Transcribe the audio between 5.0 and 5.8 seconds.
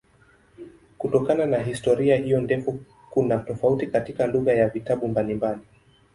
mbalimbali.